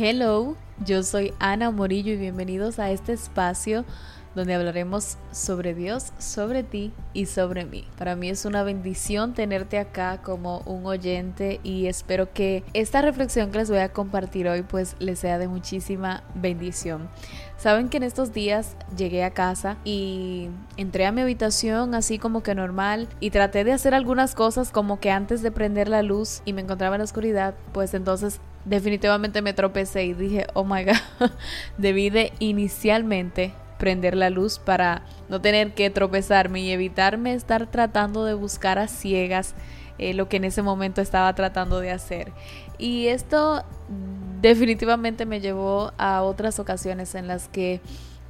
[0.00, 0.54] Hello,
[0.86, 3.84] yo soy Ana Morillo y bienvenidos a este espacio
[4.36, 7.84] donde hablaremos sobre Dios, sobre ti y sobre mí.
[7.98, 13.50] Para mí es una bendición tenerte acá como un oyente y espero que esta reflexión
[13.50, 17.08] que les voy a compartir hoy pues les sea de muchísima bendición.
[17.56, 22.44] Saben que en estos días llegué a casa y entré a mi habitación así como
[22.44, 26.42] que normal y traté de hacer algunas cosas como que antes de prender la luz
[26.44, 30.84] y me encontraba en la oscuridad, pues entonces definitivamente me tropecé y dije, oh my
[30.84, 31.30] god,
[31.78, 38.24] debí de inicialmente prender la luz para no tener que tropezarme y evitarme estar tratando
[38.24, 39.54] de buscar a ciegas
[39.98, 42.32] eh, lo que en ese momento estaba tratando de hacer.
[42.78, 43.64] Y esto
[44.40, 47.80] definitivamente me llevó a otras ocasiones en las que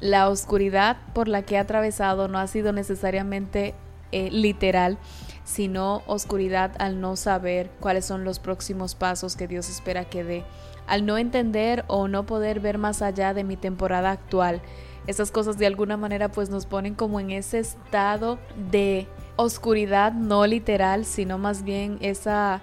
[0.00, 3.74] la oscuridad por la que he atravesado no ha sido necesariamente
[4.12, 4.98] eh, literal,
[5.46, 10.44] sino oscuridad al no saber cuáles son los próximos pasos que Dios espera que dé,
[10.88, 14.60] al no entender o no poder ver más allá de mi temporada actual.
[15.06, 18.40] Esas cosas de alguna manera pues nos ponen como en ese estado
[18.72, 22.60] de oscuridad no literal, sino más bien esa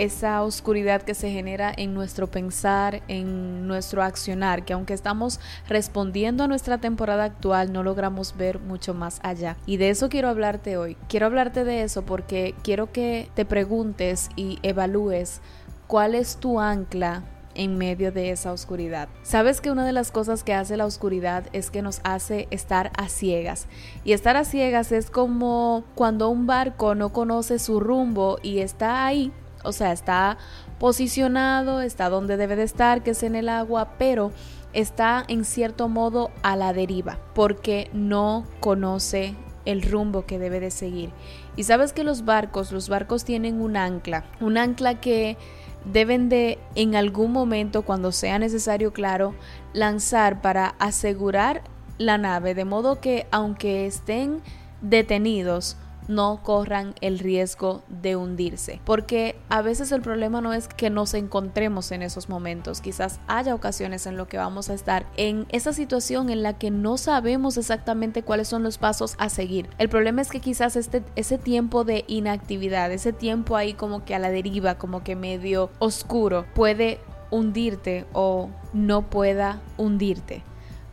[0.00, 6.44] esa oscuridad que se genera en nuestro pensar, en nuestro accionar, que aunque estamos respondiendo
[6.44, 9.58] a nuestra temporada actual, no logramos ver mucho más allá.
[9.66, 10.96] Y de eso quiero hablarte hoy.
[11.08, 15.42] Quiero hablarte de eso porque quiero que te preguntes y evalúes
[15.86, 19.08] cuál es tu ancla en medio de esa oscuridad.
[19.22, 22.90] Sabes que una de las cosas que hace la oscuridad es que nos hace estar
[22.96, 23.66] a ciegas.
[24.04, 29.04] Y estar a ciegas es como cuando un barco no conoce su rumbo y está
[29.04, 29.30] ahí
[29.64, 30.38] o sea, está
[30.78, 34.32] posicionado, está donde debe de estar, que es en el agua, pero
[34.72, 40.70] está en cierto modo a la deriva, porque no conoce el rumbo que debe de
[40.70, 41.10] seguir.
[41.56, 45.36] Y sabes que los barcos, los barcos tienen un ancla, un ancla que
[45.84, 49.34] deben de en algún momento, cuando sea necesario, claro,
[49.72, 51.62] lanzar para asegurar
[51.98, 54.40] la nave, de modo que aunque estén
[54.80, 55.76] detenidos,
[56.10, 58.80] no corran el riesgo de hundirse.
[58.84, 63.54] Porque a veces el problema no es que nos encontremos en esos momentos, quizás haya
[63.54, 67.56] ocasiones en lo que vamos a estar en esa situación en la que no sabemos
[67.56, 69.70] exactamente cuáles son los pasos a seguir.
[69.78, 74.14] El problema es que quizás este, ese tiempo de inactividad, ese tiempo ahí como que
[74.14, 76.98] a la deriva, como que medio oscuro, puede
[77.30, 80.42] hundirte o no pueda hundirte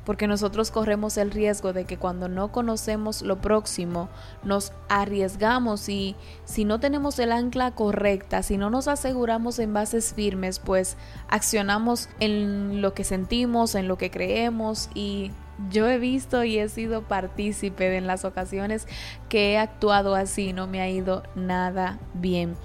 [0.07, 4.07] porque nosotros corremos el riesgo de que cuando no conocemos lo próximo,
[4.41, 10.13] nos arriesgamos y si no tenemos el ancla correcta, si no nos aseguramos en bases
[10.13, 10.95] firmes, pues
[11.28, 15.34] accionamos en lo que sentimos, en lo que creemos y
[15.69, 18.88] yo he visto y he sido partícipe de en las ocasiones
[19.28, 22.56] que he actuado así, no me ha ido nada bien.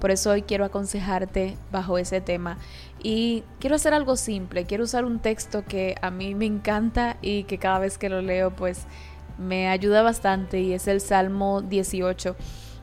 [0.00, 2.58] Por eso hoy quiero aconsejarte bajo ese tema.
[3.02, 7.44] Y quiero hacer algo simple, quiero usar un texto que a mí me encanta y
[7.44, 8.86] que cada vez que lo leo pues
[9.38, 12.36] me ayuda bastante y es el Salmo 18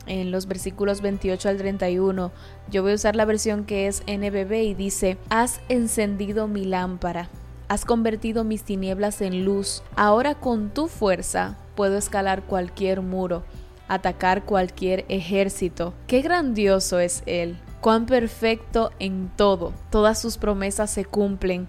[0.06, 2.32] en los versículos 28 al 31.
[2.70, 7.28] Yo voy a usar la versión que es NBB y dice, Has encendido mi lámpara,
[7.68, 13.44] has convertido mis tinieblas en luz, ahora con tu fuerza puedo escalar cualquier muro
[13.88, 15.94] atacar cualquier ejército.
[16.06, 21.68] Qué grandioso es Él, cuán perfecto en todo, todas sus promesas se cumplen.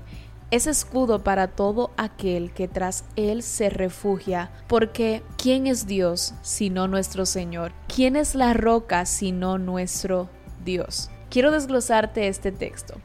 [0.51, 6.87] Es escudo para todo aquel que tras Él se refugia, porque ¿quién es Dios sino
[6.87, 7.71] nuestro Señor?
[7.93, 10.29] ¿Quién es la roca sino nuestro
[10.65, 11.11] Dios?
[11.29, 12.95] Quiero desglosarte este texto,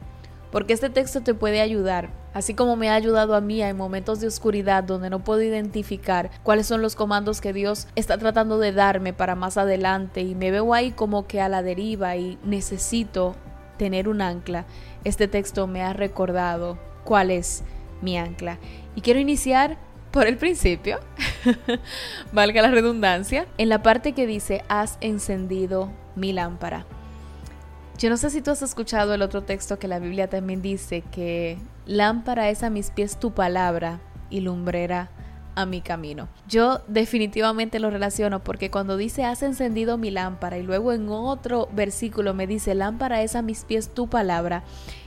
[0.51, 4.19] porque este texto te puede ayudar así como me ha ayudado a mí en momentos
[4.19, 8.73] de oscuridad donde no puedo identificar cuáles son los comandos que Dios está tratando de
[8.73, 13.35] darme para más adelante y me veo ahí como que a la deriva y necesito
[13.77, 14.65] tener un ancla.
[15.05, 17.63] Este texto me ha recordado cuál es
[18.01, 18.59] mi ancla.
[18.95, 19.77] Y quiero iniciar
[20.11, 20.99] por el principio,
[22.33, 26.85] valga la redundancia, en la parte que dice, has encendido mi lámpara.
[27.97, 31.01] Yo no sé si tú has escuchado el otro texto que la Biblia también dice
[31.01, 35.09] que lámpara es a mis pies tu palabra y lumbrera
[35.55, 36.27] a mi camino.
[36.49, 41.69] Yo definitivamente lo relaciono porque cuando dice has encendido mi lámpara y luego en otro
[41.71, 44.63] versículo me dice lámpara es a mis pies tu palabra,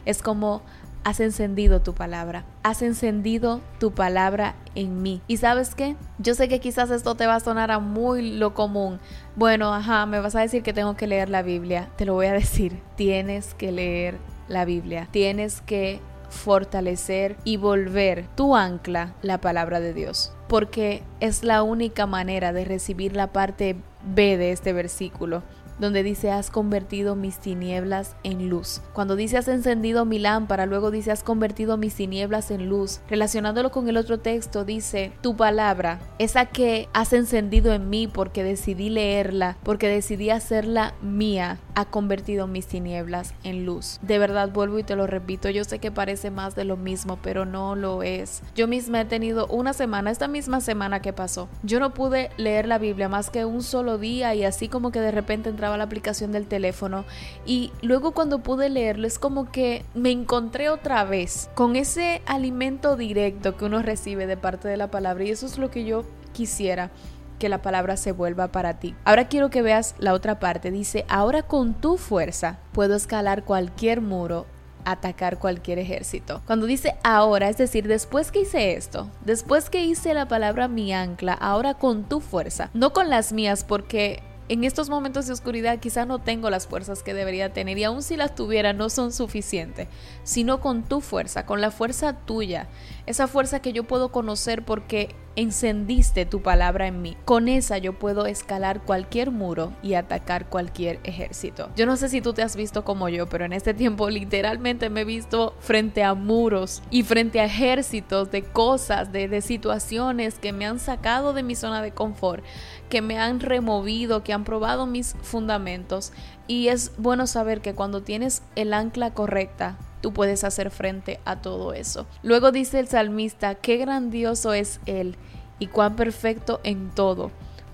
[0.07, 0.63] es como
[1.09, 5.23] has encendido tu palabra, has encendido tu palabra en mí.
[5.27, 5.97] ¿Y sabes qué?
[6.19, 9.01] Yo sé que quizás esto te va a sonar a muy lo común.
[9.35, 11.89] Bueno, ajá, me vas a decir que tengo que leer la Biblia.
[11.97, 14.19] Te lo voy a decir, tienes que leer
[14.49, 15.09] la Biblia.
[15.11, 20.35] Tienes que fortalecer y volver tu ancla, la palabra de Dios.
[20.47, 25.43] Porque es la única manera de recibir la parte B de este versículo
[25.79, 28.81] donde dice has convertido mis tinieblas en luz.
[28.93, 33.01] Cuando dice has encendido mi lámpara, luego dice has convertido mis tinieblas en luz.
[33.09, 38.45] Relacionándolo con el otro texto, dice tu palabra, esa que has encendido en mí porque
[38.45, 43.99] decidí leerla, porque decidí hacerla mía, ha convertido mis tinieblas en luz.
[44.03, 47.19] De verdad vuelvo y te lo repito, yo sé que parece más de lo mismo,
[47.23, 48.43] pero no lo es.
[48.55, 52.67] Yo misma he tenido una semana, esta misma semana que pasó, yo no pude leer
[52.67, 55.85] la Biblia más que un solo día y así como que de repente entraba la
[55.85, 57.05] aplicación del teléfono
[57.45, 62.97] y luego cuando pude leerlo es como que me encontré otra vez con ese alimento
[62.97, 66.05] directo que uno recibe de parte de la palabra y eso es lo que yo
[66.33, 66.91] quisiera
[67.39, 68.95] que la palabra se vuelva para ti.
[69.05, 70.73] Ahora quiero que veas la otra parte.
[70.73, 74.47] Dice, ahora con tu fuerza puedo escalar cualquier muro
[74.85, 76.41] atacar cualquier ejército.
[76.47, 80.93] Cuando dice ahora, es decir, después que hice esto, después que hice la palabra mi
[80.93, 85.79] ancla, ahora con tu fuerza, no con las mías, porque en estos momentos de oscuridad
[85.79, 89.13] quizá no tengo las fuerzas que debería tener y aun si las tuviera no son
[89.13, 89.89] suficientes,
[90.25, 92.69] sino con tu fuerza, con la fuerza tuya,
[93.07, 97.17] esa fuerza que yo puedo conocer porque encendiste tu palabra en mí.
[97.25, 101.71] Con esa yo puedo escalar cualquier muro y atacar cualquier ejército.
[101.77, 104.91] Yo no sé si tú te has visto como yo, pero en este tiempo literalmente
[104.91, 110.41] me he visto frente a muros y frente a ejércitos de cosas, de, de situaciones
[110.41, 112.45] que me han sacado de mi zona de confort
[112.89, 116.13] que me han removido, que han probado mis fundamentos.
[116.47, 121.37] Y es bueno saber que cuando tienes el ancla correcta, tú puedes hacer frente a
[121.37, 122.07] todo eso.
[122.23, 125.17] Luego dice el salmista, qué grandioso es Él
[125.59, 127.31] y cuán perfecto en todo.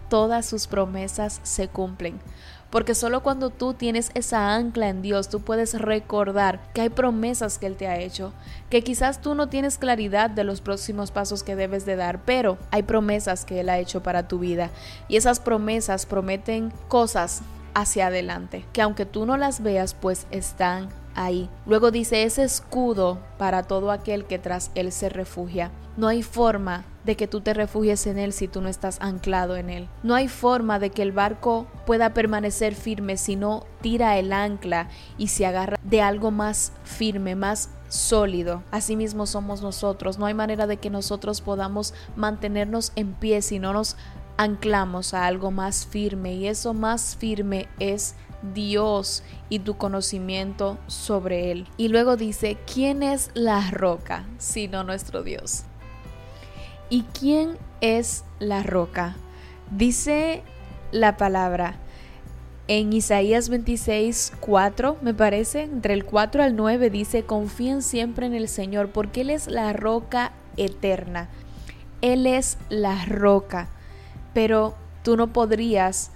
[0.09, 2.21] Todas sus promesas se cumplen.
[2.75, 7.56] Porque solo cuando tú tienes esa ancla en Dios, tú puedes recordar que hay promesas
[7.59, 8.32] que Él te ha hecho,
[8.69, 12.59] que quizás tú no tienes claridad de los próximos pasos que debes de dar, pero
[12.73, 14.71] hay promesas que Él ha hecho para tu vida.
[15.06, 17.43] Y esas promesas prometen cosas
[17.75, 20.88] hacia adelante, que aunque tú no las veas, pues están
[21.66, 25.70] Luego dice, ese escudo para todo aquel que tras Él se refugia.
[25.96, 29.56] No hay forma de que tú te refugies en Él si tú no estás anclado
[29.56, 29.88] en Él.
[30.02, 34.88] No hay forma de que el barco pueda permanecer firme si no tira el ancla
[35.19, 38.62] y se agarra de algo más firme, más sólido.
[38.70, 40.19] Asimismo somos nosotros.
[40.19, 43.96] No hay manera de que nosotros podamos mantenernos en pie si no nos
[44.37, 48.16] anclamos a algo más firme y eso más firme es
[48.52, 51.67] Dios y tu conocimiento sobre Él.
[51.76, 55.62] Y luego dice, ¿quién es la roca sino nuestro Dios?
[56.91, 59.17] ¿Y quién es la roca?
[59.70, 60.43] Dice
[60.93, 61.76] la palabra
[62.67, 68.35] en Isaías 26, 4, me parece, entre el 4 al 9 dice, confíen siempre en
[68.35, 71.29] el Señor porque Él es la roca eterna.
[72.00, 73.69] Él es la roca,
[74.32, 76.11] pero tú no podrías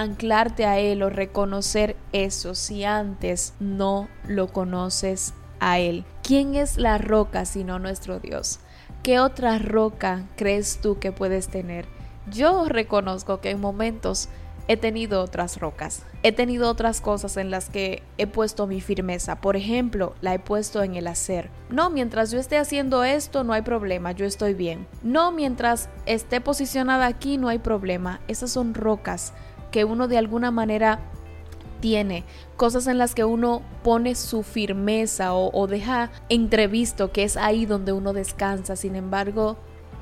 [0.00, 6.04] anclarte a Él o reconocer eso si antes no lo conoces a Él.
[6.22, 8.60] ¿Quién es la roca sino nuestro Dios?
[9.02, 11.86] ¿Qué otra roca crees tú que puedes tener?
[12.30, 14.28] Yo reconozco que en momentos
[14.68, 19.40] he tenido otras rocas, he tenido otras cosas en las que he puesto mi firmeza.
[19.40, 21.50] Por ejemplo, la he puesto en el hacer.
[21.70, 24.86] No, mientras yo esté haciendo esto no hay problema, yo estoy bien.
[25.02, 28.20] No, mientras esté posicionada aquí no hay problema.
[28.28, 29.32] Esas son rocas
[29.70, 31.00] que uno de alguna manera
[31.80, 32.24] tiene,
[32.56, 37.92] cosas en las que uno pone su firmeza o, deja entrevisto que es ahí donde
[37.92, 38.76] uno descansa.
[38.76, 39.56] Sin embargo,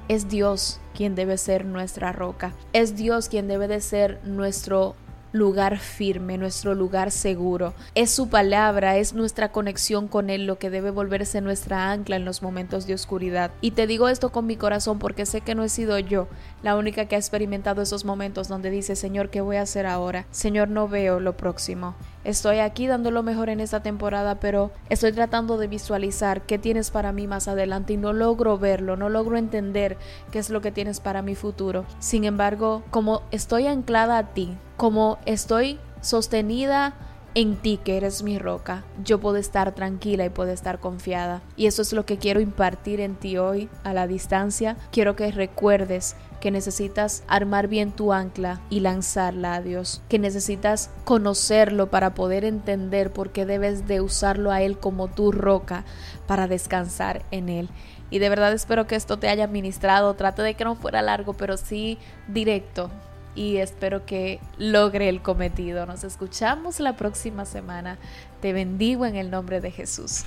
[0.08, 2.52] es Dios quien debe ser nuestra roca.
[2.72, 4.96] Es Dios quien debe de ser nuestro
[5.32, 7.74] lugar firme, nuestro lugar seguro.
[7.94, 12.24] Es su palabra, es nuestra conexión con Él lo que debe volverse nuestra ancla en
[12.24, 13.50] los momentos de oscuridad.
[13.60, 16.28] Y te digo esto con mi corazón porque sé que no he sido yo
[16.62, 20.26] la única que ha experimentado esos momentos donde dice, Señor, ¿qué voy a hacer ahora?
[20.30, 21.94] Señor, no veo lo próximo.
[22.28, 26.90] Estoy aquí dando lo mejor en esta temporada, pero estoy tratando de visualizar qué tienes
[26.90, 29.96] para mí más adelante y no logro verlo, no logro entender
[30.30, 31.86] qué es lo que tienes para mi futuro.
[32.00, 36.92] Sin embargo, como estoy anclada a ti, como estoy sostenida
[37.34, 41.40] en ti que eres mi roca, yo puedo estar tranquila y puedo estar confiada.
[41.56, 44.76] Y eso es lo que quiero impartir en ti hoy a la distancia.
[44.90, 50.90] Quiero que recuerdes que necesitas armar bien tu ancla y lanzarla a Dios, que necesitas
[51.04, 55.84] conocerlo para poder entender por qué debes de usarlo a Él como tu roca
[56.26, 57.68] para descansar en Él.
[58.10, 60.14] Y de verdad espero que esto te haya ministrado.
[60.14, 62.90] Trate de que no fuera largo, pero sí directo.
[63.34, 65.86] Y espero que logre el cometido.
[65.86, 67.98] Nos escuchamos la próxima semana.
[68.40, 70.24] Te bendigo en el nombre de Jesús.